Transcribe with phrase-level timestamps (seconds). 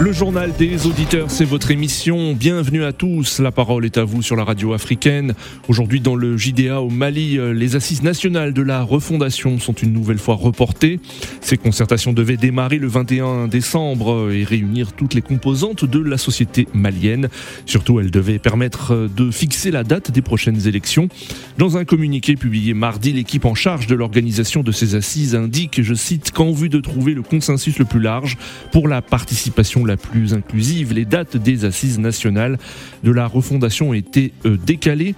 [0.00, 2.32] Le journal des auditeurs, c'est votre émission.
[2.32, 3.38] Bienvenue à tous.
[3.38, 5.34] La parole est à vous sur la radio africaine.
[5.68, 9.92] Aujourd'hui, dans le JDA au Mali, euh, les assises nationales de la refondation sont une
[9.92, 11.00] nouvelle fois reportées.
[11.42, 16.66] Ces concertations devaient démarrer le 21 décembre et réunir toutes les composantes de la société
[16.72, 17.28] malienne.
[17.66, 21.10] Surtout, elles devaient permettre de fixer la date des prochaines élections.
[21.58, 25.92] Dans un communiqué publié mardi, l'équipe en charge de l'organisation de ces assises indique, je
[25.92, 28.38] cite, qu'en vue de trouver le consensus le plus large
[28.72, 32.58] pour la participation la plus inclusive, les dates des assises nationales
[33.02, 35.16] de la refondation ont été euh, décalées.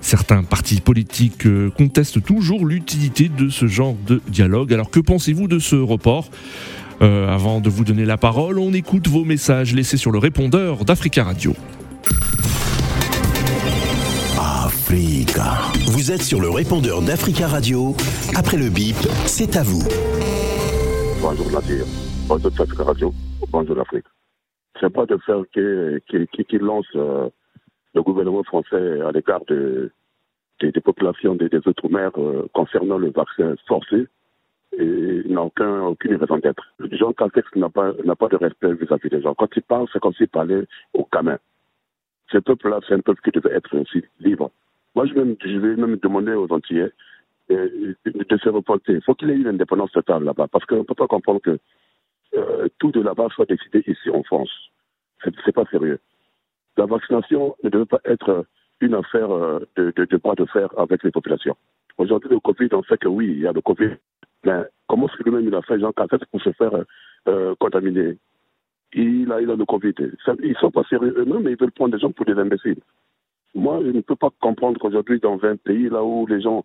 [0.00, 4.72] Certains partis politiques euh, contestent toujours l'utilité de ce genre de dialogue.
[4.72, 6.28] Alors que pensez-vous de ce report?
[7.02, 10.84] Euh, Avant de vous donner la parole, on écoute vos messages laissés sur le répondeur
[10.84, 11.54] d'Africa Radio.
[14.38, 15.58] Africa.
[15.86, 17.96] Vous êtes sur le répondeur d'Africa Radio.
[18.34, 19.84] Après le bip, c'est à vous.
[21.22, 21.84] Bonjour Nadir.
[22.30, 23.12] Bonjour Africa Radio.
[23.50, 24.04] Bonjour l'Afrique.
[24.78, 27.28] C'est pas de faire qui, qui, lance euh,
[27.92, 29.90] le gouvernement français à l'égard de,
[30.60, 34.06] des, populations des, des Outre-mer euh, concernant le vaccin forcé.
[34.78, 36.62] Il n'a aucun, aucune raison d'être.
[36.92, 39.34] Jean Castex n'a pas, n'a pas de respect vis-à-vis des gens.
[39.34, 41.40] Quand il parle, c'est comme s'il parlait aux gamins.
[42.30, 44.52] Ce peuple-là, c'est un peuple qui devait être aussi libre.
[44.94, 46.92] Moi, je vais, même, je vais même demander aux Antillais
[47.50, 48.92] euh, de se reporter.
[48.92, 51.58] Il faut qu'il ait une indépendance totale là-bas, parce qu'on ne peut pas comprendre que
[52.36, 54.50] euh, tout de là-bas soit décidé ici en France.
[55.22, 55.98] C'est, c'est pas sérieux.
[56.76, 58.46] La vaccination ne devait pas être
[58.80, 61.56] une affaire euh, de, de, de bras de fer avec les populations.
[61.98, 63.96] Aujourd'hui, le Covid, on sait que oui, il y a le Covid,
[64.44, 65.78] mais comment est-ce que lui-même il a fait?
[65.78, 66.72] Jean Cassette pour se faire
[67.28, 68.16] euh, contaminer
[68.92, 69.94] il a, il a le Covid.
[70.42, 72.80] Ils sont pas sérieux eux-mêmes, mais ils veulent prendre des gens pour des imbéciles.
[73.54, 76.64] Moi, je ne peux pas comprendre qu'aujourd'hui, dans 20 pays, là où les gens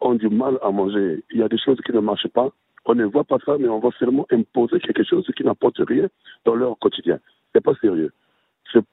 [0.00, 2.50] ont du mal à manger, il y a des choses qui ne marchent pas.
[2.86, 6.06] On ne voit pas ça, mais on va seulement imposer quelque chose qui n'apporte rien
[6.44, 7.18] dans leur quotidien.
[7.52, 8.12] C'est pas sérieux.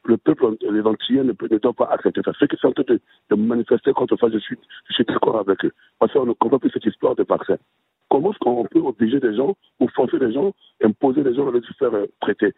[0.05, 2.31] Le peuple, les Antillais ne, ne doivent pas accepter ça.
[2.39, 2.99] Ceux qui sont en train de,
[3.29, 5.71] de manifester contre ça, je suis, je suis d'accord avec eux.
[5.99, 7.57] Parce qu'on ne comprend plus cette histoire de vaccin.
[8.09, 10.53] Comment est-ce qu'on peut obliger des gens ou forcer des gens,
[10.83, 12.53] imposer des gens de se faire euh, traiter?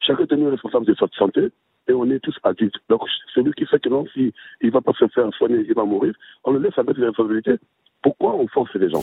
[0.00, 1.48] Chacun est tenu responsable de sa santé
[1.88, 2.78] et on est tous adultes.
[2.88, 3.02] Donc,
[3.34, 4.32] celui qui fait que non, s'il
[4.62, 6.14] ne va pas se faire soigner, il va mourir,
[6.44, 7.56] on le laisse avec les responsabilités.
[8.02, 9.02] Pourquoi on force les gens?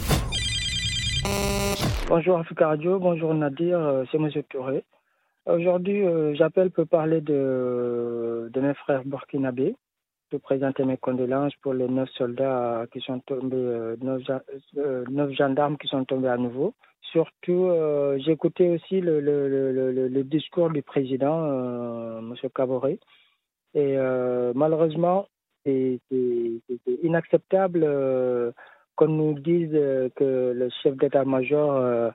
[2.09, 4.29] Bonjour Africa Radio, bonjour Nadir, euh, c'est M.
[4.49, 4.83] Touré.
[5.45, 9.75] Aujourd'hui, euh, j'appelle pour parler de, de mes frères burkinabés,
[10.29, 14.41] pour présenter mes condoléances pour les neuf soldats qui sont tombés, euh, neuf, gen-
[15.09, 16.73] neuf gendarmes qui sont tombés à nouveau.
[17.11, 17.71] Surtout,
[18.17, 22.35] j'ai écouté aussi le, discours du président, euh, M.
[22.53, 22.99] Caboret,
[23.73, 23.95] et
[24.53, 25.27] malheureusement,
[25.65, 25.99] c'est
[27.03, 27.85] inacceptable
[28.97, 32.09] qu'on nous dise euh, que le chef d'état-major euh,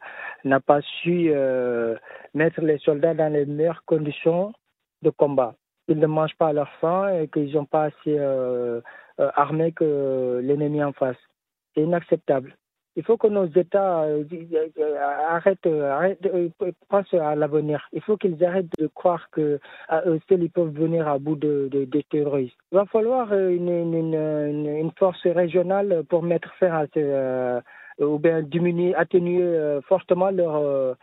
[0.45, 1.97] n'a pas su euh,
[2.35, 4.53] mettre les soldats dans les meilleures conditions
[5.01, 5.55] de combat.
[5.89, 8.17] Ils ne mangent pas à leur faim et qu'ils n'ont pas assez
[9.19, 11.17] armés que l'ennemi en face.
[11.75, 12.57] C'est inacceptable.
[12.95, 14.23] Il faut que nos États euh,
[14.79, 14.97] euh,
[15.31, 16.51] arrêtent, euh, arrêtent euh,
[16.91, 17.89] pensent à l'avenir.
[17.93, 19.59] Il faut qu'ils arrêtent de croire que
[20.29, 22.57] seuls peuvent venir à bout de, de- des terroristes.
[22.71, 27.61] Il va falloir euh, une, force régionale pour mettre fin à ce, euh,
[27.99, 30.95] ou bien diminuer, atténuer euh, fortement euh,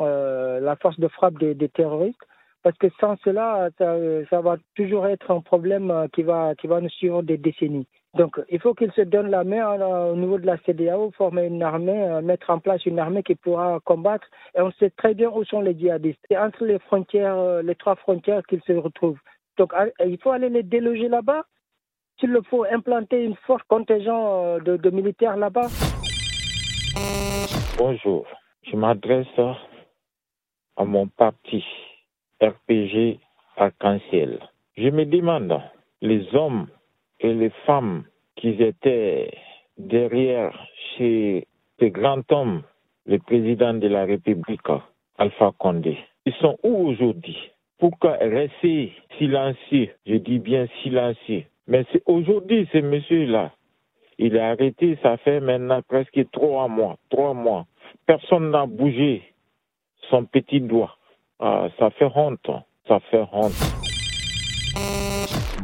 [0.00, 2.20] euh, la force de frappe des, terroristes.
[2.62, 6.80] Parce que sans cela, ça, va toujours être un problème euh, qui va, qui va
[6.80, 7.86] nous suivre des décennies.
[8.18, 11.46] Donc, il faut qu'ils se donnent la main euh, au niveau de la CDAO, former
[11.46, 14.26] une armée, euh, mettre en place une armée qui pourra combattre.
[14.56, 16.18] Et on sait très bien où sont les djihadistes.
[16.28, 19.20] C'est entre les frontières, euh, les trois frontières qu'ils se retrouvent.
[19.56, 19.72] Donc,
[20.04, 21.44] il faut aller les déloger là-bas.
[22.18, 25.68] S'il le faut, implanter une forte contingent euh, de, de militaires là-bas.
[27.78, 28.26] Bonjour,
[28.64, 29.38] je m'adresse
[30.76, 31.64] à mon parti
[32.42, 33.20] RPG
[33.56, 34.40] Arc-en-Ciel.
[34.76, 35.60] Je me demande,
[36.00, 36.66] les hommes
[37.20, 38.04] et les femmes
[38.36, 39.30] qui étaient
[39.76, 40.52] derrière
[40.96, 41.46] chez
[41.80, 42.62] ce grand homme,
[43.06, 44.60] le président de la République,
[45.16, 47.36] Alpha Condé, ils sont où aujourd'hui?
[47.78, 49.90] Pourquoi rester silencieux?
[50.06, 51.44] Je dis bien silencieux.
[51.68, 53.52] Mais aujourd'hui, ce monsieur-là,
[54.18, 56.96] il est arrêté, ça fait maintenant presque trois mois.
[57.08, 57.66] Trois mois.
[58.04, 59.22] Personne n'a bougé
[60.10, 60.96] son petit doigt.
[61.38, 62.50] Ah, ça fait honte.
[62.88, 63.52] Ça fait honte.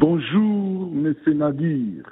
[0.06, 2.04] Bonjour, Monsieur Nadir.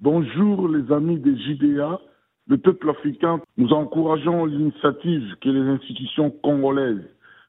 [0.00, 1.98] Bonjour, les amis des JDA.
[2.46, 7.02] Le peuple africain, nous encourageons l'initiative que les institutions congolaises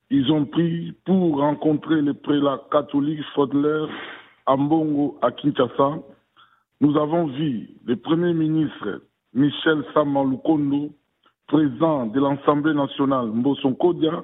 [0.10, 3.86] ils ont pris pour rencontrer les prélats catholiques Fodler
[4.48, 6.00] à Mbongo, à Kinshasa.
[6.82, 9.04] Nous avons vu le Premier ministre
[9.36, 10.90] Michel Samalukondo,
[11.46, 14.24] président de l'Assemblée nationale Mboson Kodia,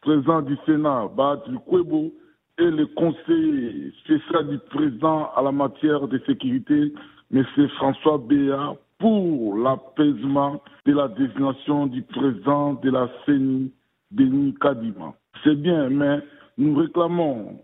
[0.00, 2.12] président du Sénat Baat Kwebo
[2.58, 6.92] et le conseiller spécial du président à la matière de sécurité,
[7.32, 7.44] M.
[7.76, 13.70] François Béa, pour l'apaisement de la désignation du président de la CENI,
[14.10, 15.14] Denis Kadima.
[15.44, 16.18] C'est bien, mais
[16.56, 17.60] nous réclamons,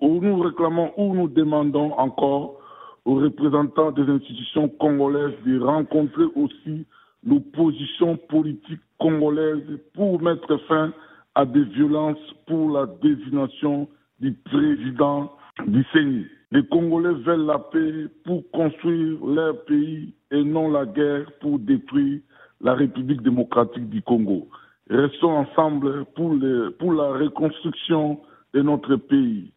[0.00, 2.58] ou nous réclamons ou nous demandons encore
[3.04, 6.86] aux représentants des institutions congolaises de rencontrer aussi
[7.24, 9.62] l'opposition politique congolaise
[9.94, 10.92] pour mettre fin à
[11.42, 13.88] des violences pour la désignation
[14.20, 15.32] du président
[15.66, 16.26] du CENI.
[16.52, 22.20] Les Congolais veulent la paix pour construire leur pays et non la guerre pour détruire
[22.60, 24.48] la République démocratique du Congo.
[24.88, 26.36] Restons ensemble pour,
[26.78, 28.20] pour la reconstruction
[28.52, 29.52] de notre pays.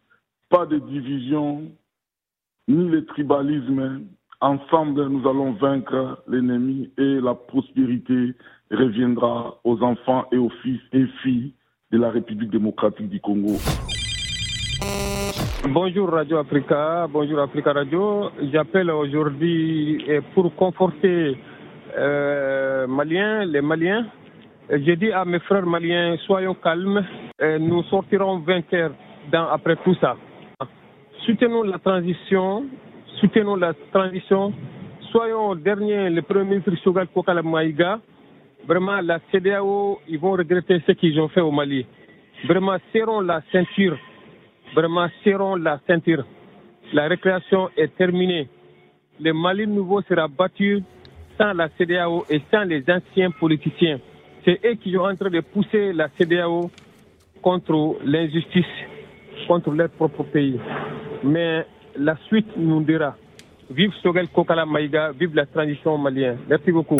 [0.50, 1.71] Pas de division,
[2.68, 4.01] ni le tribalisme.
[4.41, 8.33] Ensemble, nous allons vaincre l'ennemi et la prospérité
[8.71, 11.53] reviendra aux enfants et aux fils et filles
[11.92, 13.56] de la République démocratique du Congo.
[15.69, 18.30] Bonjour Radio Africa, bonjour Africa Radio.
[18.51, 21.38] J'appelle aujourd'hui pour conforter
[21.98, 24.06] euh, Maliens, les Maliens.
[24.69, 27.06] J'ai dit à mes frères maliens, soyons calmes,
[27.60, 28.92] nous sortirons vainqueurs
[29.31, 30.18] après tout ça.
[31.25, 32.66] Soutenons la transition,
[33.22, 34.54] soutenons la transition.
[35.12, 37.42] Soyons dernier, le Premier ministre Shogal Kokala.
[38.67, 41.85] Vraiment, la CDAO, ils vont regretter ce qu'ils ont fait au Mali.
[42.45, 43.97] Vraiment, serrons la ceinture
[44.75, 46.25] Vraiment, serrons la ceinture.
[46.93, 48.49] La récréation est terminée.
[49.19, 50.83] Le Mali nouveau sera battu
[51.37, 53.99] sans la CDAO et sans les anciens politiciens.
[54.43, 56.69] C'est eux qui sont en train de pousser la CDAO
[57.41, 58.65] contre l'injustice,
[59.47, 60.59] contre leur propre pays.
[61.23, 61.65] Mais
[61.97, 63.15] la suite nous dira.
[63.69, 66.37] Vive Sogel Kokala Maïga, vive la transition malienne.
[66.47, 66.99] Merci beaucoup.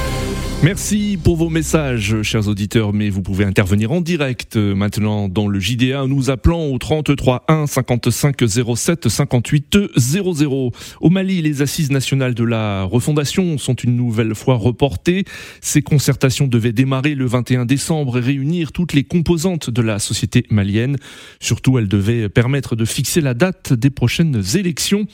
[0.63, 5.59] Merci pour vos messages, chers auditeurs, mais vous pouvez intervenir en direct maintenant dans le
[5.59, 8.35] JDA, nous appelant au 33 1 55
[8.75, 10.71] 07 58 00.
[11.01, 15.25] Au Mali, les assises nationales de la refondation sont une nouvelle fois reportées.
[15.61, 20.45] Ces concertations devaient démarrer le 21 décembre et réunir toutes les composantes de la société
[20.51, 20.97] malienne.
[21.39, 25.07] Surtout, elles devaient permettre de fixer la date des prochaines élections.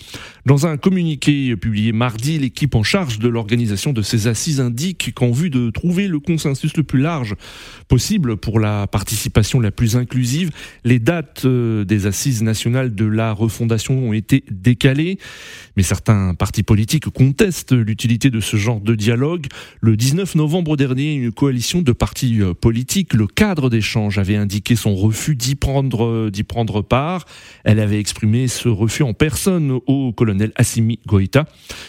[0.45, 5.36] Dans un communiqué publié mardi, l'équipe en charge de l'organisation de ces assises indique qu'en
[5.37, 7.35] vue de trouver le consensus le plus large
[7.87, 10.51] possible pour la participation la plus inclusive.
[10.83, 15.19] Les dates euh, des assises nationales de la refondation ont été décalées,
[15.75, 19.47] mais certains partis politiques contestent l'utilité de ce genre de dialogue.
[19.81, 24.75] Le 19 novembre dernier, une coalition de partis euh, politiques, le cadre d'échange, avait indiqué
[24.75, 27.25] son refus d'y prendre, euh, d'y prendre part.
[27.63, 31.45] Elle avait exprimé ce refus en personne au colonel Assimi Goïta.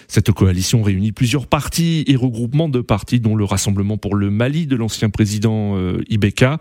[0.07, 4.67] Cette coalition réunit plusieurs partis et regroupements de partis dont le Rassemblement pour le Mali
[4.67, 6.59] de l'ancien président euh, Ibeka,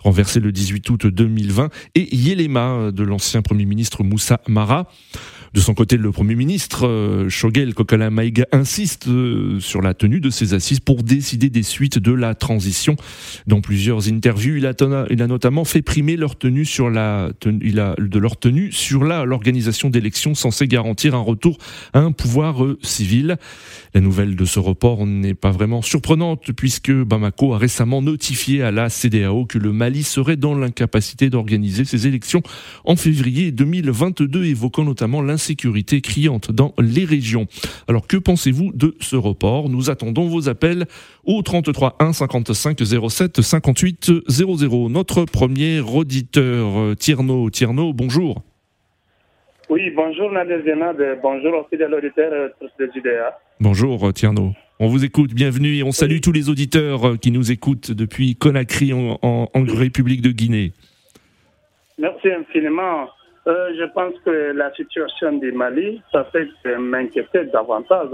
[0.00, 4.88] renversé le 18 août 2020, et Yelema de l'ancien Premier ministre Moussa Mara.
[5.54, 10.18] De son côté, le Premier ministre, euh, Shogel Kokala Maïga, insiste euh, sur la tenue
[10.18, 12.96] de ces assises pour décider des suites de la transition.
[13.46, 18.38] Dans plusieurs interviews, il a, notamment fait primer leur tenue sur la, il de leur
[18.38, 21.58] tenue sur l'organisation d'élections censée garantir un retour
[21.92, 23.36] à un pouvoir euh, civil.
[23.92, 28.70] La nouvelle de ce report n'est pas vraiment surprenante puisque Bamako a récemment notifié à
[28.70, 32.42] la CDAO que le Mali serait dans l'incapacité d'organiser ses élections
[32.86, 37.46] en février 2022, évoquant notamment l'insécurité criante dans les régions.
[37.88, 39.68] Alors que pensez-vous de ce report?
[39.68, 40.86] Nous attendons vos appels
[41.24, 42.78] au 33 1 55
[43.10, 44.88] 07 58 00.
[44.88, 47.50] Notre premier auditeur, Tierno.
[47.50, 48.42] Tierno, bonjour.
[49.68, 53.36] Oui, bonjour Zenad, bonjour aux fidèles auditeurs de JDA.
[53.58, 54.52] Bonjour Tierno.
[54.78, 58.92] On vous écoute, bienvenue et on salue tous les auditeurs qui nous écoutent depuis Conakry
[58.92, 60.72] en, en, en République de Guinée.
[61.98, 63.08] Merci infiniment.
[63.46, 68.10] Euh, je pense que la situation du Mali, ça fait m'inquiéter davantage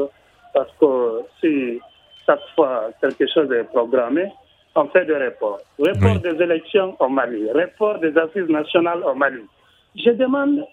[0.55, 1.79] parce que si
[2.27, 4.27] chaque fois quelque chose est programmé,
[4.75, 5.61] on fait des reports.
[5.79, 6.21] Report oui.
[6.21, 9.43] des élections au Mali, report des assises nationales au Mali.
[9.97, 10.65] Je demande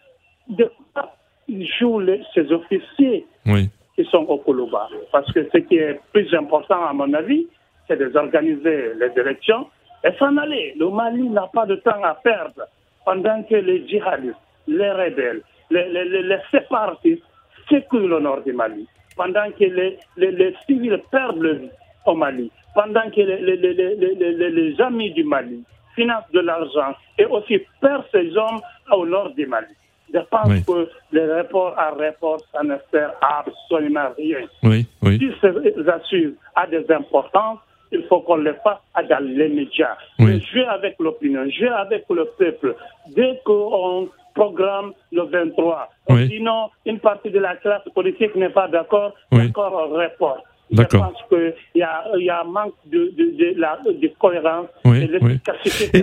[0.47, 1.11] de quoi
[1.49, 3.69] jouent les, ces officiers oui.
[3.95, 4.89] qui sont au Koulouba.
[5.11, 7.47] Parce que ce qui est plus important, à mon avis,
[7.87, 9.67] c'est d'organiser les élections
[10.03, 10.75] et s'en aller.
[10.77, 12.67] Le Mali n'a pas de temps à perdre
[13.05, 14.35] pendant que les djihadistes,
[14.67, 17.23] les rebelles, les, les, les, les séparatistes
[17.69, 21.69] sécurisent le nord du Mali, pendant que les, les civils perdent le vie
[22.05, 25.63] au Mali, pendant que les, amis du Mali
[25.95, 28.59] finance de l'argent et aussi perd ses hommes
[28.91, 29.73] au nord du Mali.
[30.13, 34.45] Je pense que les rapports à report, ça ne sert absolument rien.
[34.63, 35.17] Oui, oui.
[35.17, 37.59] Si ces assises a des importances,
[37.91, 39.95] il faut qu'on les fasse dans les médias.
[40.19, 42.75] Jouer avec l'opinion, jouer avec le peuple.
[43.15, 45.89] Dès qu'on programme le 23,
[46.29, 50.43] sinon une partie de la classe politique n'est pas d'accord, d'accord au report.
[50.71, 55.07] Je pense qu'il y, y, a un manque de, de, de, la, de cohérence oui,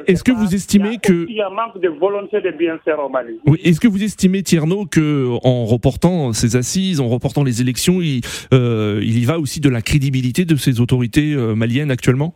[0.06, 1.26] Est-ce que vous estimez que...
[1.28, 3.40] Il y a un manque de volonté de bien faire au Mali.
[3.46, 3.60] Oui.
[3.64, 8.20] Est-ce que vous estimez, Tierno, qu'en reportant ces assises, en reportant les élections, il,
[8.54, 12.34] euh, il y va aussi de la crédibilité de ces autorités euh, maliennes actuellement?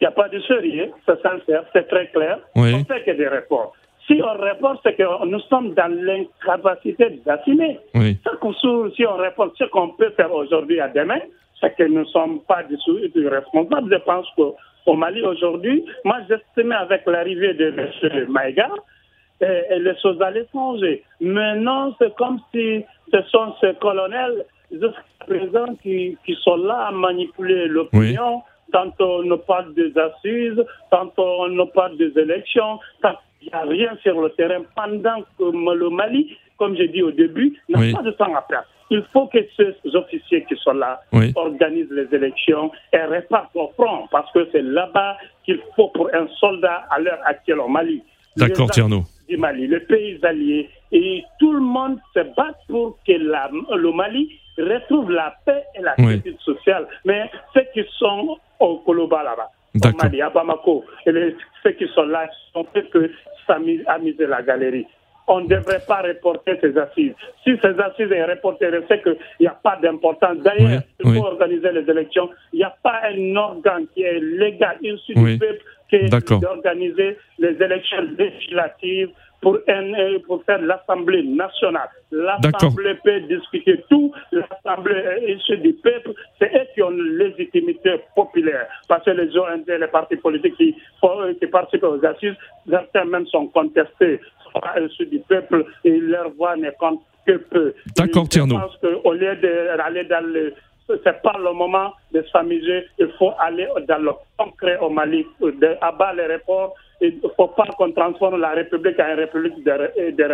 [0.00, 2.38] Il n'y a pas de sérieux, c'est sincère, c'est très clair.
[2.56, 2.72] Oui.
[2.72, 3.74] On fait que des réponses.
[4.10, 7.78] Si on répond, c'est que nous sommes dans l'incapacité d'assumer.
[7.94, 8.18] Oui.
[8.96, 11.20] Si on répond ce qu'on peut faire aujourd'hui à demain,
[11.60, 12.76] c'est que nous ne sommes pas du
[13.28, 13.88] responsables.
[13.92, 18.26] Je pense qu'au Mali aujourd'hui, moi j'estimais avec l'arrivée de M.
[18.30, 18.68] Maïga,
[19.40, 21.04] et, les choses allaient changer.
[21.20, 26.90] Maintenant, c'est comme si ce sont ces colonels jusqu'à présent qui, qui, sont là à
[26.90, 28.42] manipuler l'opinion.
[28.72, 32.78] Tantôt on nous parle des assises, tantôt on nous parle des élections,
[33.42, 37.10] il n'y a rien sur le terrain pendant que le Mali, comme j'ai dit au
[37.10, 38.66] début, n'a pas de temps à perdre.
[38.90, 41.00] Il faut que ces officiers qui sont là
[41.36, 46.26] organisent les élections et répartent au front, parce que c'est là-bas qu'il faut pour un
[46.38, 48.02] soldat à l'heure actuelle au Mali.
[48.36, 49.04] D'accord, Tierno.
[49.28, 53.92] Du Mali, les pays alliés, et tout le monde se bat pour que la, le
[53.92, 54.28] Mali
[54.58, 56.86] retrouve la paix et la sécurité sociale.
[57.04, 62.04] Mais ceux qui sont au Koloba là-bas, au Mali, à Bamako, et ceux qui sont
[62.04, 63.10] là sont fait que
[63.86, 64.86] amuser la galerie.
[65.26, 67.12] On ne devrait pas reporter ces assises.
[67.44, 70.38] Si ces assises sont reportées, c'est qu'il n'y a pas d'importance.
[70.38, 72.28] D'ailleurs, il faut organiser les élections.
[72.52, 77.16] Il n'y a pas un organe qui est légal issu du peuple qui est d'organiser
[77.38, 81.88] les élections législatives pour, un, pour faire l'Assemblée nationale.
[82.10, 84.12] L'Assemblée peut discuter tout.
[84.32, 88.66] L'Assemblée issue du peuple, c'est eux qui ont une légitimité populaire.
[88.88, 90.74] Parce que les ONG, les partis politiques qui,
[91.40, 92.34] qui participent aux assises,
[92.68, 94.20] certains même sont contestés,
[94.52, 97.74] sont issus du peuple et leur voix ne compte que peu.
[97.96, 98.56] D'accord, Tierno.
[98.56, 100.54] Je pense qu'au lieu d'aller dans le
[101.04, 102.86] c'est pas le moment de s'amuser.
[102.98, 105.24] Il faut aller dans le concret au Mali,
[105.80, 110.30] abattre les réformes il ne faut pas qu'on transforme la République en République de, de.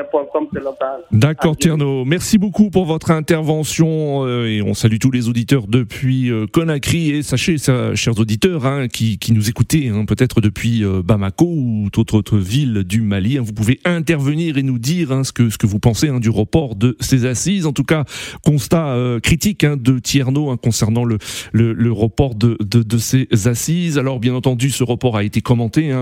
[1.12, 2.04] D'accord, Tierno.
[2.04, 7.10] Merci beaucoup pour votre intervention euh, et on salue tous les auditeurs depuis euh, Conakry
[7.10, 11.46] et sachez, ça, chers auditeurs, hein, qui, qui, nous écoutez hein, peut-être depuis euh, Bamako
[11.46, 15.32] ou toute autre ville du Mali, hein, vous pouvez intervenir et nous dire hein, ce,
[15.32, 17.66] que, ce que vous pensez hein, du report de ces assises.
[17.66, 18.04] En tout cas,
[18.44, 21.18] constat euh, critique de Tierno concernant le,
[21.52, 23.98] le, le report de, de, de, ces assises.
[23.98, 25.92] Alors, bien entendu, ce report a été commenté.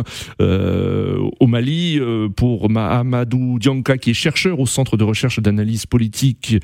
[0.40, 0.53] Euh,
[1.40, 6.56] au Mali euh, pour Mahamadou Dianka qui est chercheur au Centre de recherche d'analyse politique,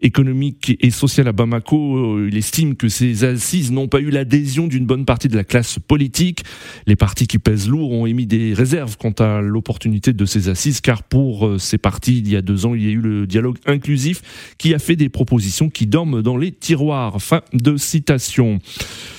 [0.00, 1.96] économique et sociale à Bamako.
[1.96, 5.44] Euh, il estime que ces assises n'ont pas eu l'adhésion d'une bonne partie de la
[5.44, 6.42] classe politique.
[6.86, 10.80] Les partis qui pèsent lourd ont émis des réserves quant à l'opportunité de ces assises
[10.80, 13.58] car pour ces partis, il y a deux ans, il y a eu le dialogue
[13.66, 17.20] inclusif qui a fait des propositions qui dorment dans les tiroirs.
[17.20, 18.60] Fin de citation.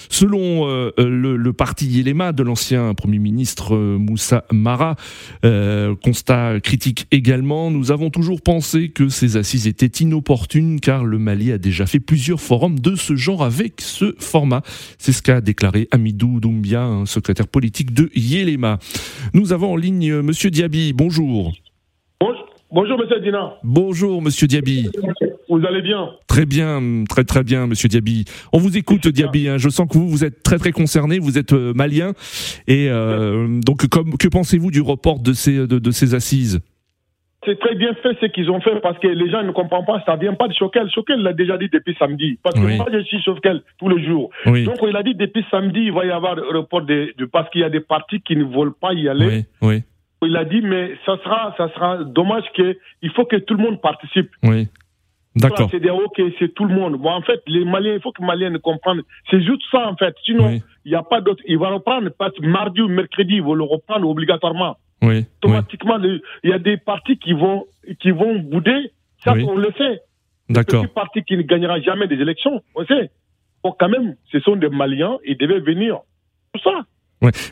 [0.09, 4.95] Selon euh, le, parti Yelema de l'ancien Premier ministre euh, Moussa Mara,
[5.43, 11.17] euh, constat critique également, nous avons toujours pensé que ces assises étaient inopportunes car le
[11.17, 14.61] Mali a déjà fait plusieurs forums de ce genre avec ce format.
[14.97, 18.79] C'est ce qu'a déclaré Amidou Doumbia, secrétaire politique de Yelema.
[19.33, 20.93] Nous avons en ligne Monsieur Diaby.
[20.93, 21.53] Bonjour.
[22.75, 23.53] Bonjour, monsieur Dina.
[23.63, 24.89] Bonjour, monsieur Diaby.
[25.47, 26.09] Vous allez bien?
[26.27, 28.25] Très bien, très très bien, monsieur Diaby.
[28.51, 29.47] On vous écoute, Diaby.
[29.47, 29.57] Hein.
[29.57, 32.11] Je sens que vous, vous êtes très très concerné, vous êtes euh, malien.
[32.67, 36.59] Et euh, donc, comme, que pensez-vous du report de ces, de, ces assises?
[37.45, 40.03] C'est très bien fait ce qu'ils ont fait parce que les gens ne comprennent pas,
[40.05, 40.89] ça vient pas de Choquel.
[40.93, 42.37] Choquel l'a déjà dit depuis samedi.
[42.43, 44.31] Parce que moi, je suis Choquel tous les jours.
[44.45, 47.63] Donc, il a dit depuis samedi, il va y avoir report de, parce qu'il y
[47.63, 49.45] a des partis qui ne veulent pas y aller.
[49.61, 49.83] Oui, oui
[50.21, 53.63] il a dit, mais ça sera, ça sera dommage que, il faut que tout le
[53.63, 54.29] monde participe.
[54.43, 54.67] Oui.
[55.35, 55.67] D'accord.
[55.69, 56.95] C'est dire, ok, c'est tout le monde.
[56.95, 59.01] Bon, en fait, les Maliens, il faut que les Maliens comprennent.
[59.29, 60.15] C'est juste ça, en fait.
[60.23, 61.43] Sinon, il n'y a pas d'autre.
[61.45, 64.77] Il va reprendre, parce que mardi ou mercredi, il va le reprendre obligatoirement.
[65.01, 65.25] Oui.
[65.43, 67.65] Automatiquement, il y a des partis qui vont,
[67.99, 68.91] qui vont bouder.
[69.23, 70.01] Ça, on le sait.
[70.49, 70.83] D'accord.
[70.83, 72.61] Des partis qui ne gagnera jamais des élections.
[72.75, 73.11] On sait.
[73.61, 75.99] Bon, quand même, ce sont des Maliens, ils devaient venir.
[76.53, 76.85] Tout ça.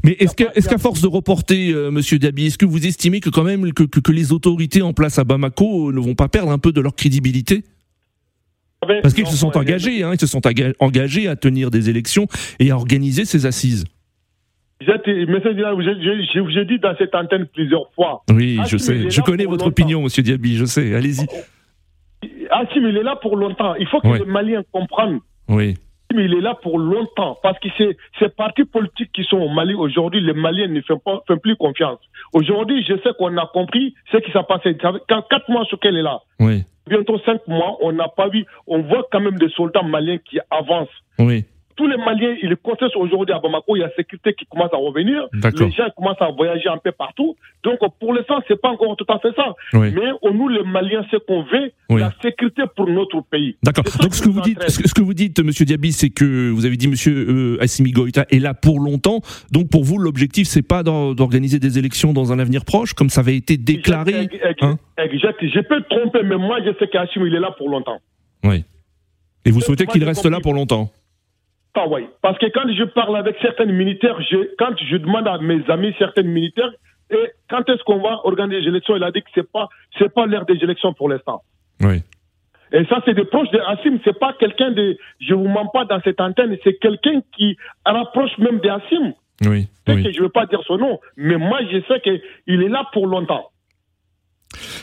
[0.03, 3.29] Mais est-ce qu'à est force de reporter, euh, Monsieur Dabi, est-ce que vous estimez que
[3.29, 6.59] quand même que, que, les autorités en place à Bamako ne vont pas perdre un
[6.59, 7.63] peu de leur crédibilité?
[9.01, 10.41] Parce qu'ils se sont engagés, hein, ils se sont
[10.79, 12.27] engagés à tenir des élections
[12.59, 13.85] et à organiser ces assises.
[14.81, 14.97] J'ai
[16.65, 18.23] dit dans cette antenne plusieurs fois.
[18.29, 19.09] Oui, je sais.
[19.09, 20.93] Je connais votre opinion, Monsieur Diaby, je sais.
[20.93, 21.25] Allez-y.
[22.51, 23.75] Assim, il est là pour longtemps.
[23.75, 25.19] Il faut que les Maliens comprennent.
[25.47, 25.75] Oui.
[26.13, 27.37] Mais il est là pour longtemps.
[27.41, 30.99] Parce que ces, ces partis politiques qui sont au Mali aujourd'hui, les Maliens ne font,
[30.99, 31.99] pas, font plus confiance.
[32.33, 34.77] Aujourd'hui, je sais qu'on a compris ce qui s'est passé.
[34.77, 36.21] Quand quatre mois sur qu'elle est là.
[36.39, 36.63] Oui.
[36.87, 38.45] Bientôt cinq mois, on n'a pas vu.
[38.67, 40.89] On voit quand même des soldats maliens qui avancent.
[41.19, 44.73] Oui tous les Maliens, ils contestent aujourd'hui à Bamako, il y a sécurité qui commence
[44.73, 47.35] à revenir, les gens commencent à voyager un peu partout.
[47.63, 49.55] Donc pour l'instant, c'est pas encore tout à fait ça.
[49.73, 53.55] Mais nous, les Maliens, ce qu'on veut, la sécurité pour notre pays.
[53.63, 53.85] D'accord.
[54.01, 56.77] Donc ce que, vous dites, ce que vous dites, Monsieur Diaby, c'est que vous avez
[56.77, 59.21] dit Monsieur euh, Assimi Goïta est là pour longtemps.
[59.51, 63.21] Donc pour vous, l'objectif, c'est pas d'organiser des élections dans un avenir proche, comme ça
[63.21, 64.29] avait été déclaré.
[64.61, 64.77] Hein?
[64.97, 65.37] exact.
[65.41, 67.99] Je peux tromper, mais moi, je sais qu'Assimi, il est là pour longtemps.
[68.43, 68.63] Oui.
[69.45, 70.89] Et vous souhaitez qu'il reste là pour longtemps?
[71.75, 75.39] Ah oui, parce que quand je parle avec certains militaires, je, quand je demande à
[75.39, 76.71] mes amis certains militaires,
[77.09, 80.13] et quand est-ce qu'on va organiser les élections, il a dit que c'est pas c'est
[80.13, 81.41] pas l'heure des élections pour l'instant.
[81.81, 82.03] Oui.
[82.71, 83.99] Et ça, c'est des proches de Hassim.
[84.03, 88.35] C'est pas quelqu'un de, je vous mens pas dans cette antenne, c'est quelqu'un qui rapproche
[88.39, 89.13] même de Hassim.
[89.45, 89.67] Oui.
[89.87, 90.03] oui.
[90.03, 93.07] Que je veux pas dire son nom, mais moi, je sais qu'il est là pour
[93.07, 93.49] longtemps.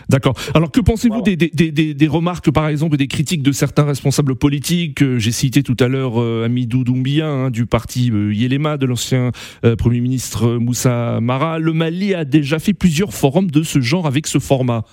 [0.09, 0.35] D'accord.
[0.55, 5.19] Alors que pensez-vous des, des, remarques, par exemple, des critiques de certains responsables politiques euh,
[5.19, 9.31] J'ai cité tout à l'heure euh, Amidou Doumbia hein, du parti euh, Yelema, de l'ancien
[9.79, 11.59] Premier ministre Moussa Mara.
[11.59, 14.85] Le Mali a déjà fait plusieurs forums de ce genre avec ce format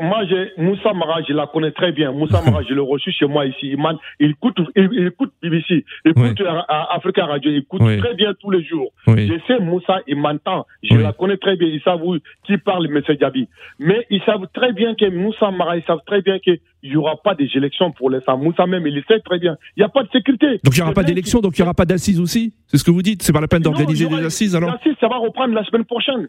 [0.00, 0.24] moi,
[0.56, 2.10] Moussa Mara, je la connais très bien.
[2.12, 3.72] Moussa Mara, je l'ai reçu chez moi ici.
[3.72, 3.78] Il,
[4.18, 8.64] il écoute, il, écoute BBC, il écoute Africa Radio, il écoute très bien tous les
[8.64, 8.92] jours.
[9.06, 10.66] Je sais Moussa, il m'entend.
[10.82, 11.68] Je la connais très bien.
[11.68, 12.00] Ils savent
[12.44, 13.00] qui parle, M.
[13.16, 13.48] Diaby.
[13.78, 17.16] Mais ils savent très bien que Moussa Mara, ils savent très bien qu'il n'y aura
[17.16, 18.36] pas d'élection pour l'instant.
[18.38, 19.56] Moussa même, il le sait très bien.
[19.76, 20.60] Il n'y a pas de sécurité.
[20.64, 22.54] Donc il n'y aura pas d'élection, donc il n'y aura pas d'assises aussi?
[22.66, 23.22] C'est ce que vous dites?
[23.22, 24.70] C'est pas la peine d'organiser des assises alors?
[24.70, 26.28] L'assise, ça va reprendre la semaine prochaine,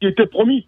[0.00, 0.66] qui était promis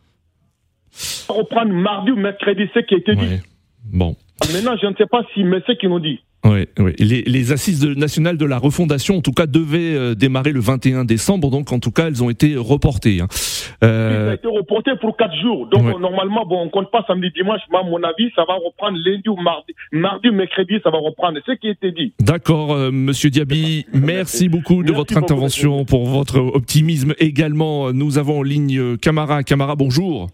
[1.28, 3.40] reprendre mardi ou mercredi ce qui a été dit.
[3.84, 4.16] Bon.
[4.52, 6.20] Maintenant, je ne sais pas si, mais ce qu'ils nous dit.
[6.44, 6.92] Oui, oui.
[6.98, 11.50] Les, assises nationales de la refondation, en tout cas, devaient euh, démarrer le 21 décembre,
[11.50, 13.22] donc en tout cas, elles ont été reportées.
[13.22, 13.28] Hein.
[13.82, 14.26] Euh...
[14.26, 15.68] Ça a été reporté pour 4 jours.
[15.68, 18.98] Donc normalement, bon, on compte pas samedi, dimanche, mais à mon avis, ça va reprendre
[18.98, 19.72] lundi ou mardi.
[19.92, 21.38] Mardi, mercredi, ça va reprendre.
[21.46, 22.12] C'est ce qui a été dit.
[22.20, 27.90] D'accord, euh, Monsieur Diaby, merci beaucoup de votre intervention, pour votre optimisme également.
[27.94, 29.44] Nous avons en ligne Camara.
[29.44, 30.28] Camara, bonjour.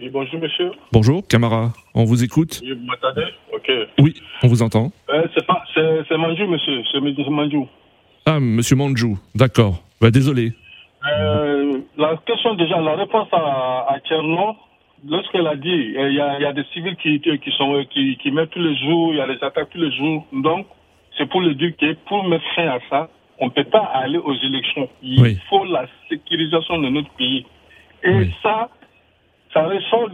[0.00, 0.70] Oui, bonjour monsieur.
[0.92, 2.60] Bonjour, Camara, on vous écoute.
[2.62, 3.26] Oui, vous m'entendez?
[3.52, 3.70] Ok.
[4.00, 4.90] Oui, on vous entend.
[5.10, 6.82] Euh, c'est Manjou, monsieur.
[6.90, 7.68] C'est Manjou.
[8.24, 9.82] Ah, monsieur Manjou, d'accord.
[10.00, 10.52] Bah, désolé.
[11.10, 14.56] Euh, la question déjà, la réponse à, à Tchernon,
[15.06, 18.30] lorsqu'elle a dit il y, a, y a des civils qui, qui, sont, qui, qui
[18.30, 20.26] mettent tous les jours, il y a des attaques tous les jours.
[20.32, 20.66] Donc,
[21.18, 23.08] c'est pour le dire que pour mettre fin à ça,
[23.38, 24.88] on ne peut pas aller aux élections.
[25.02, 27.44] Il faut la sécurisation de notre pays.
[28.02, 28.70] Et ça,
[29.56, 30.10] ça ressort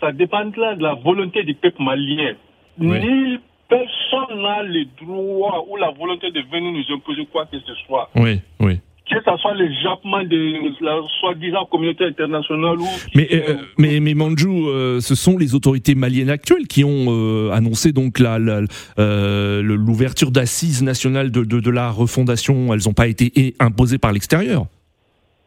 [0.00, 2.34] ça dépend de la volonté du peuple malien.
[2.78, 7.74] Ni personne n'a le droit ou la volonté de venir nous imposer quoi que ce
[7.86, 8.08] soit.
[8.14, 12.86] Oui, oui que ce soit les jappements de la soi-disant communauté internationale ou...
[13.14, 17.50] Mais, euh, mais, mais Manjou, euh, ce sont les autorités maliennes actuelles qui ont euh,
[17.52, 18.18] annoncé donc
[18.98, 22.74] l'ouverture d'assises nationales de, de, de, la refondation.
[22.74, 24.66] Elles n'ont pas été imposées par l'extérieur.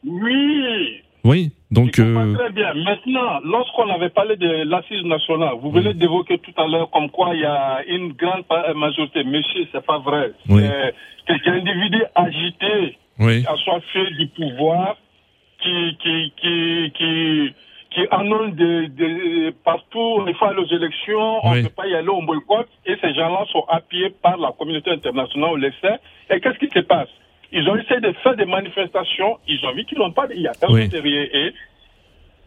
[0.04, 2.00] Oui, oui, donc.
[2.00, 2.34] Euh...
[2.36, 2.74] Très bien.
[2.74, 7.34] Maintenant, lorsqu'on avait parlé de l'assise nationale, vous venez d'évoquer tout à l'heure comme quoi
[7.34, 8.44] il y a une grande
[8.76, 9.24] majorité.
[9.24, 10.32] Monsieur, c'est pas vrai.
[10.50, 10.64] Oui.
[11.28, 13.46] Quelques individus agités, oui.
[13.48, 14.98] assoiffés du pouvoir,
[15.62, 17.54] qui, qui, qui, qui,
[17.92, 22.10] qui annoncent de, de, partout, faut aller aux élections, on ne peut pas y aller,
[22.10, 26.00] on boycott, et ces gens-là sont appuyés par la communauté internationale, on le sait.
[26.30, 27.10] Et qu'est-ce qui se passe?
[27.52, 29.38] Ils ont essayé de faire des manifestations.
[29.48, 30.28] Ils ont vu qu'ils n'ont pas.
[30.34, 31.28] Il y a personne derrière.
[31.34, 31.54] Et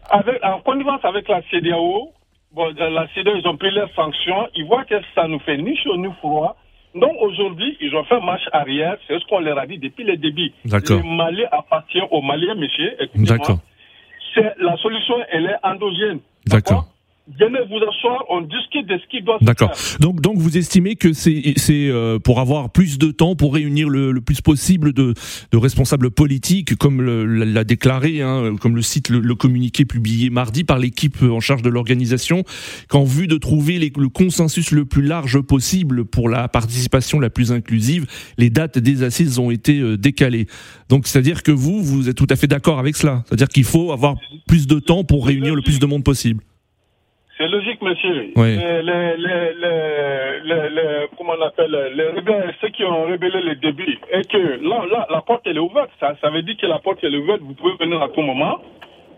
[0.09, 2.11] avec, en connivence avec la CDAO,
[2.53, 4.47] bon, la CDAO, ils ont pris leurs sanctions.
[4.55, 6.57] Ils voient que ça nous fait ni chaud ni froid.
[6.95, 8.97] Donc aujourd'hui, ils ont fait marche arrière.
[9.07, 10.51] C'est ce qu'on leur a dit depuis le début.
[10.63, 12.95] Le Mali appartient aux Maliens, monsieur.
[13.15, 13.59] D'accord.
[14.59, 16.19] La solution, elle est endogène.
[16.45, 16.85] D'accord?
[17.27, 19.71] Venez vous asseoir, on discute de ce qui doit se D'accord.
[19.99, 23.89] Donc, donc vous estimez que c'est c'est euh, pour avoir plus de temps pour réunir
[23.89, 25.13] le, le plus possible de,
[25.51, 30.77] de responsables politiques, comme l'a déclaré, hein, comme le cite le, communiqué publié mardi par
[30.77, 32.43] l'équipe en charge de l'organisation,
[32.89, 37.29] qu'en vue de trouver les, le consensus le plus large possible pour la participation la
[37.29, 38.05] plus inclusive,
[38.37, 40.47] les dates des assises ont été euh, décalées.
[40.89, 43.23] Donc c'est-à-dire que vous, vous êtes tout à fait d'accord avec cela.
[43.25, 44.15] C'est-à-dire qu'il faut avoir
[44.47, 46.41] plus de temps pour réunir le plus de monde possible.
[47.37, 48.31] C'est logique, monsieur.
[48.37, 48.55] Oui.
[48.55, 53.97] Les, les, les, les, comment on appelle, les rebelles, ceux qui ont rébellé le début,
[54.11, 55.89] et que là, là, la porte, elle est ouverte.
[55.99, 58.21] Ça, ça veut dire que la porte, elle est ouverte, vous pouvez venir à tout
[58.21, 58.59] moment.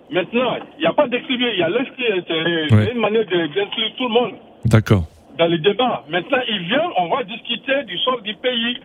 [0.09, 2.33] Maintenant, il n'y a pas d'exclure, il y a l'esprit, c'est
[2.69, 4.31] c'est une manière d'inclure tout le monde
[4.65, 5.03] D'accord.
[5.37, 6.03] dans les débats.
[6.09, 8.77] Maintenant, ils viennent, on va discuter du sort du pays.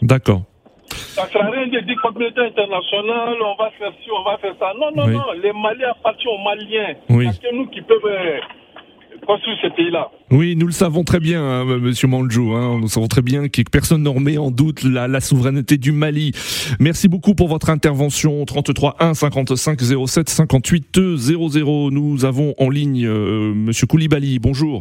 [0.00, 0.42] D'accord.
[0.86, 4.38] Ça ne sert à rien de dire communauté internationale, on va faire ci, on va
[4.38, 4.72] faire ça.
[4.80, 5.12] Non, non, Oui.
[5.14, 6.94] non, les Maliens appartiennent aux Maliens.
[7.10, 7.26] Oui.
[7.42, 8.00] Que nous qui peuvent
[9.76, 10.10] pays-là.
[10.30, 12.52] Oui, nous le savons très bien, hein, Monsieur Manjou.
[12.52, 15.92] Hein, nous savons très bien que personne ne remet en doute la, la souveraineté du
[15.92, 16.32] Mali.
[16.80, 18.44] Merci beaucoup pour votre intervention.
[18.44, 21.90] 33 1 55 07 58 00.
[21.90, 24.38] Nous avons en ligne euh, Monsieur Koulibaly.
[24.38, 24.80] Bonjour.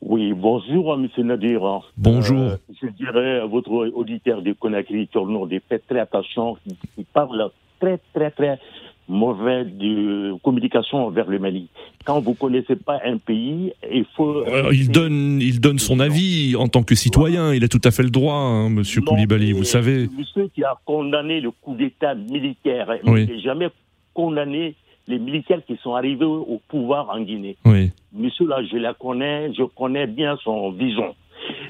[0.00, 1.08] Oui, bonjour, M.
[1.26, 1.60] Nadir.
[1.96, 2.38] Bonjour.
[2.38, 7.04] Euh, je dirais à votre auditeur de Conakry, Tournon, de faire très attention, qui, qui
[7.04, 8.58] parle très, très, très
[9.08, 11.68] mauvais de communication vers le Mali.
[12.04, 14.44] Quand vous connaissez pas un pays, il faut...
[14.46, 17.54] Euh, il donne, il donne son avis en tant que citoyen.
[17.54, 19.52] Il a tout à fait le droit, hein, Monsieur Non, Koulibaly.
[19.52, 20.08] Vous savez.
[20.16, 23.24] Monsieur qui a condamné le coup d'État militaire, Oui.
[23.28, 23.68] il n'a jamais
[24.14, 24.74] condamné
[25.06, 27.56] les militaires qui sont arrivés au pouvoir en Guinée.
[27.64, 27.90] Oui.
[28.12, 31.14] Monsieur là, je la connais, je connais bien son vision.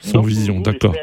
[0.01, 0.95] Son vision, d'accord.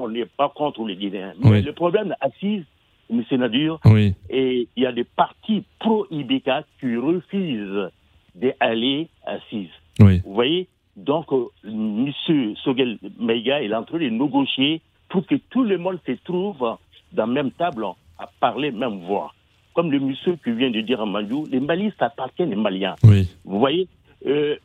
[0.00, 1.32] On n'est pas contre les Guinéens.
[1.42, 1.62] Mais Oui.
[1.62, 2.62] le problème assise,
[3.10, 3.22] M.
[3.38, 4.14] Nadur, Oui.
[4.30, 7.90] et il y a des partis pro-IBK qui refusent
[8.34, 9.68] d'aller assises.
[10.00, 10.20] Oui.
[10.24, 12.12] Vous voyez Donc, euh, M.
[12.64, 16.78] Sogel Meiga est en train de négocier pour que tout le monde se trouve dans
[17.12, 17.84] la même table
[18.18, 19.32] à parler même voix.
[19.74, 22.96] Comme le monsieur qui vient de dire à Mandou, les Mali, ça appartient aux Maliens.
[23.04, 23.28] Oui.
[23.44, 23.86] Vous voyez
[24.26, 24.56] euh,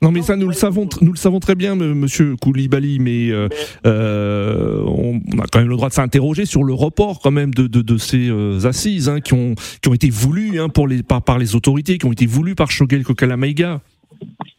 [0.00, 3.48] Non, mais ça, nous le savons, nous le savons très bien, Monsieur Koulibaly, mais euh,
[3.84, 7.96] euh, on, a quand même le droit de s'interroger sur le report quand même de,
[7.96, 11.56] ces euh, assises hein, qui ont qui ont été voulues hein, pour les par, les
[11.56, 13.80] autorités, qui ont été voulues par Shogel Kokalamaïga.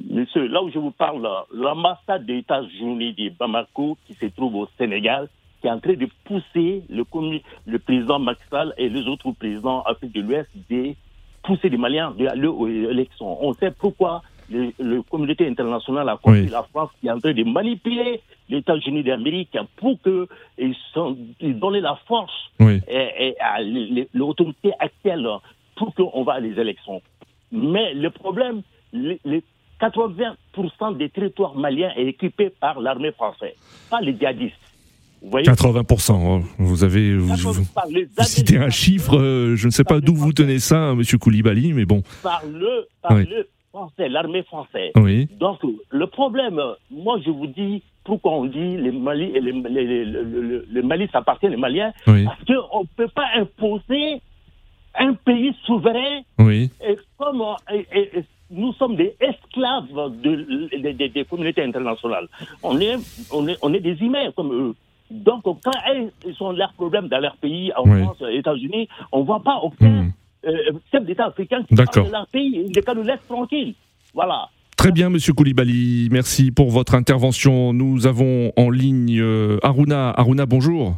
[0.09, 4.67] Monsieur, là où je vous parle, l'ambassade des États-Unis de Bamako, qui se trouve au
[4.77, 5.29] Sénégal,
[5.61, 7.05] qui est en train de pousser le,
[7.65, 10.95] le président Sall et les autres présidents Afrique de l'Ouest de
[11.43, 13.41] pousser les Maliens de aller aux élections.
[13.41, 16.49] On sait pourquoi le, le communauté internationale a compris Oui.
[16.49, 20.27] la France qui est en train de manipuler les États-Unis d'Amérique pour qu'ils
[21.39, 22.79] ils donnent la force Oui.
[22.87, 23.57] et, et à
[24.13, 25.27] l'autorité actuelle
[25.75, 27.01] pour qu'on va à les élections.
[27.51, 28.61] Mais le problème,
[28.93, 29.43] les, les
[29.81, 33.53] 80% des territoires maliens est équipé par l'armée française,
[33.89, 34.55] pas les djihadistes.
[35.21, 35.45] Vous voyez?
[35.47, 36.11] 80%.
[36.13, 36.43] hein.
[36.57, 37.63] Vous avez vous, vous-
[38.23, 39.17] citez un chiffre.
[39.17, 42.03] euh, je ne sais pas d'où vous tenez ça, hein, Monsieur Koulibaly, mais bon.
[42.23, 43.25] par le, par Oui.
[43.29, 44.91] le français, l'armée française.
[44.95, 45.27] Oui.
[45.39, 46.59] Donc, le problème,
[46.91, 50.81] moi, je vous dis, pourquoi on dit les Mali, les, les- les- le, le- le
[50.81, 52.25] Mali, ça appartient aux Maliens Oui.
[52.25, 54.21] Parce qu'on ne peut pas imposer
[54.97, 56.71] un pays souverain Oui.
[56.85, 59.87] et comme et- et- et nous sommes des esclaves
[60.23, 60.35] de,
[60.75, 62.27] de- de- des communautés internationales.
[62.63, 62.95] On est,
[63.31, 64.75] on est, on est des humains comme eux.
[65.11, 65.71] Donc, quand
[66.25, 68.01] ils ont leurs problèmes dans leur pays, en Oui.
[68.03, 70.11] France, aux États-Unis, on ne voit pas aucun Hmm.
[70.45, 70.51] Euh,
[70.91, 72.03] chef d'État africain qui D'accord.
[72.03, 72.65] parle de leur pays.
[72.65, 73.75] Ils ne nous laissent tranquilles.
[74.13, 74.49] Voilà.
[74.77, 76.07] Très bien, Monsieur Koulibaly.
[76.11, 77.73] Merci pour votre intervention.
[77.73, 80.11] Nous avons en ligne euh, Aruna.
[80.11, 80.95] Aruna, bonjour.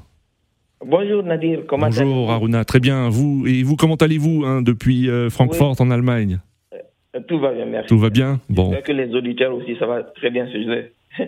[0.85, 3.09] Bonjour Nadir, comment Bonjour Aruna, très bien.
[3.09, 6.39] Vous et vous, comment allez-vous hein, depuis euh, Francfort en Allemagne?
[6.71, 7.87] Allez-vous Tout va bien, merci.
[7.87, 8.39] Tout va bien?
[8.49, 8.71] Bon.
[8.71, 11.27] J'espère que les auditeurs aussi, ça va très bien ce jour.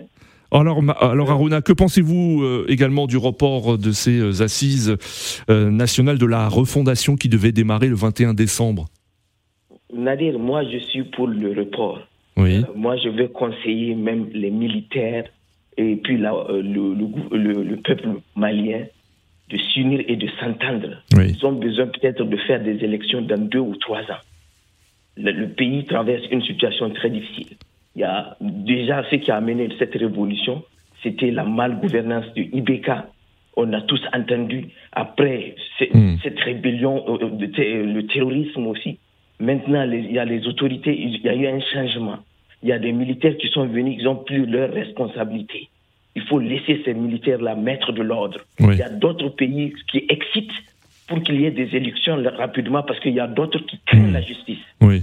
[0.54, 4.96] Alors, alors Aruna, que pensez-vous euh, également du report de ces euh, assises
[5.50, 8.86] euh, nationales de la refondation qui devaient démarrer le 21 décembre?
[9.92, 12.00] Nadir, moi je suis pour le report.
[12.36, 12.62] Oui.
[12.76, 15.24] Moi je vais conseiller même les militaires
[15.76, 18.84] et puis la- le, le gou- le- le peuple malien
[19.50, 21.02] de s'unir et de s'entendre.
[21.16, 21.36] Oui.
[21.36, 24.22] Ils ont besoin peut-être de faire des élections dans deux ou trois ans.
[25.16, 27.56] Le pays traverse une situation très difficile.
[27.96, 30.62] Il y a déjà ce qui a amené cette révolution,
[31.02, 32.90] c'était la malgouvernance du IBK.
[33.56, 35.54] On a tous entendu après
[35.92, 36.16] Hmm.
[36.22, 38.98] cette rébellion, euh, de té- le terrorisme aussi.
[39.40, 42.18] Maintenant, il y a les autorités, il y a eu un changement.
[42.62, 45.68] Il y a des militaires qui sont venus, ils ont pris leurs responsabilités.
[46.16, 48.38] Il faut laisser ces militaires-là mettre de l'ordre.
[48.60, 48.74] Oui.
[48.74, 50.52] Il y a d'autres pays qui excitent
[51.08, 54.22] pour qu'il y ait des élections rapidement parce qu'il y a d'autres qui craignent la
[54.22, 54.64] justice.
[54.80, 55.02] Oui.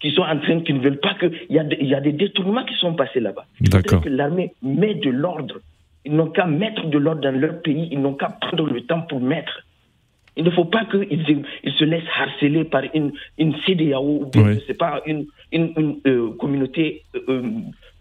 [0.00, 1.26] Qui sont en train, qui ne veulent pas que.
[1.48, 3.46] Il y a, des- il y a des détournements qui sont passés là-bas.
[3.60, 4.00] D'accord.
[4.02, 5.56] que l'armée met de l'ordre.
[6.04, 9.02] Ils n'ont qu'à mettre de l'ordre dans leur pays, ils n'ont qu'à prendre le temps
[9.02, 9.62] pour mettre.
[10.36, 14.42] Il ne faut pas qu'ils ils se laissent harceler par une, une CDAO ou bien,
[14.44, 14.54] Oui.
[14.54, 17.42] je sais pas, une, une, une, euh, communauté euh,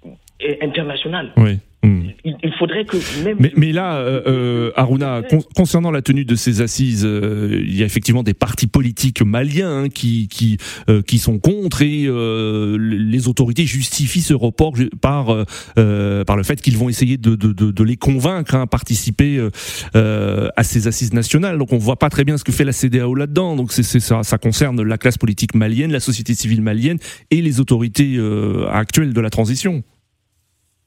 [0.06, 1.32] euh, internationale.
[1.38, 1.58] Oui.
[1.88, 2.10] Hmm.
[2.26, 3.38] Il, faudrait que même.
[3.56, 5.22] Mais, là, euh, euh, Aruna,
[5.56, 9.84] concernant la tenue de ces assises, euh, il y a effectivement des partis politiques maliens
[9.84, 10.58] hein, qui qui
[11.06, 12.08] qui sont contre et
[12.78, 15.46] les autorités justifient ce report par
[15.76, 19.40] par le fait qu'ils vont essayer de, de, de, les convaincre à participer
[19.94, 21.58] à ces assises nationales.
[21.58, 23.56] Donc on voit pas très bien ce que fait la CDAO là-dedans.
[23.56, 26.98] Donc c'est ça, ça concerne la classe politique malienne, la société civile malienne
[27.32, 28.20] et les autorités
[28.72, 29.84] actuelles de la transition.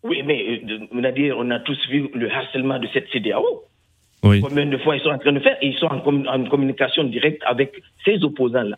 [0.02, 3.64] Oui, mais euh, on a tous vu le harcèlement de cette CDAO.
[4.22, 4.40] Oui.
[4.40, 7.72] Combien de fois ils sont en train de faire Ils sont en, communication directe avec
[8.04, 8.76] ces opposants-là.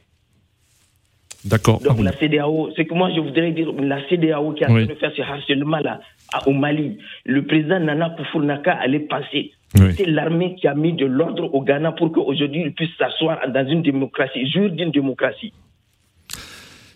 [1.44, 1.80] D'accord.
[1.80, 4.86] Donc la CDAO, c'est que moi je voudrais dire, la CDAO qui est en train
[4.86, 6.00] de faire ce harcèlement-là
[6.46, 9.52] au Mali, le président Nana Koufournaka allait passer.
[9.74, 13.66] C'est l'armée qui a mis de l'ordre au Ghana pour qu'aujourd'hui il puisse s'asseoir dans
[13.66, 15.52] une démocratie, jour d'une démocratie.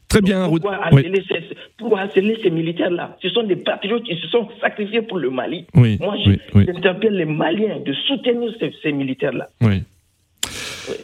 [0.08, 0.48] Très bien.
[0.48, 5.30] Pourquoi harceler, ces, ces militaires-là Ce sont des patriotes qui se sont sacrifiés pour le
[5.30, 5.66] Mali.
[5.74, 6.16] Oui, Moi,
[6.54, 8.50] j'interpelle les Maliens de soutenir
[8.82, 9.48] ces, militaires-là.
[9.60, 9.82] Oui.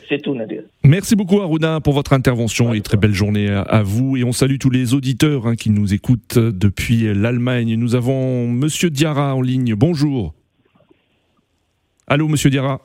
[0.09, 0.62] C'est tout, Nadir.
[0.85, 4.17] Merci beaucoup, Aruna, pour votre intervention et très belle journée à, vous.
[4.17, 7.75] Et on salue tous les auditeurs hein, qui nous écoutent depuis l'Allemagne.
[7.75, 9.75] Nous avons Monsieur Diarra en ligne.
[9.75, 10.35] Bonjour.
[12.07, 12.81] Allô, Monsieur Diarra.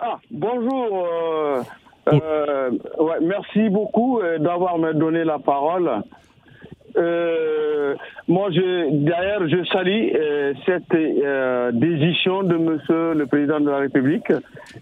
[0.00, 1.06] Ah, bonjour.
[1.06, 1.62] Euh,
[2.08, 5.90] euh, ouais, merci beaucoup euh, d'avoir me donné la parole.
[6.96, 7.94] Euh,
[8.28, 13.78] moi, je, d'ailleurs, je salue euh, cette euh, décision de Monsieur le Président de la
[13.78, 14.30] République,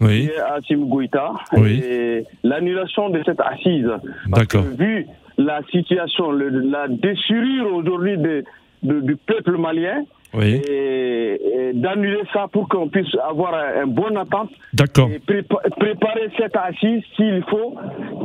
[0.01, 0.29] oui.
[0.53, 1.81] Assim Goïta, oui.
[1.83, 3.89] et l'annulation de cette assise.
[4.27, 4.63] D'accord.
[4.77, 5.07] Vu
[5.37, 8.43] la situation, le, la déchirure aujourd'hui de,
[8.83, 10.03] de, du peuple malien,
[10.33, 10.61] oui.
[10.67, 14.49] et, d'annuler ça pour qu'on puisse avoir un, bon attente.
[14.73, 15.09] D'accord.
[15.09, 17.75] Et préparer cette assise s'il faut,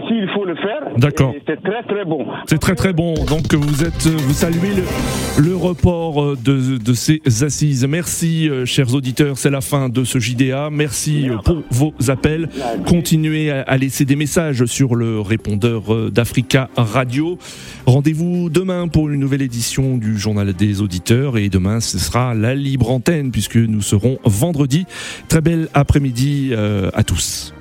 [0.06, 0.82] s'il faut le faire.
[0.96, 1.32] D'accord.
[1.46, 2.26] C'est très très bon.
[2.46, 3.14] C'est très très bon.
[3.14, 7.86] Donc vous êtes, vous saluez le, le report de, de, ces assises.
[7.86, 9.38] Merci, euh, chers auditeurs.
[9.38, 10.70] C'est la fin de ce JDA.
[10.70, 12.48] Merci euh, pour vos appels.
[12.86, 17.38] Continuez à laisser des messages sur le répondeur euh, d'Africa Radio.
[17.86, 22.54] Rendez-vous demain pour une nouvelle édition du Journal des auditeurs et demain ce sera la
[22.54, 24.86] libre antenne puisque nous serons vendredi.
[25.28, 27.55] Très bel après-midi euh, à tous.